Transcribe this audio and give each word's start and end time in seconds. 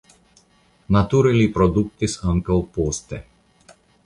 Nature 0.97 1.33
li 1.41 1.45
produktis 1.59 2.17
ankaŭ 2.33 2.59
poste. 2.79 3.23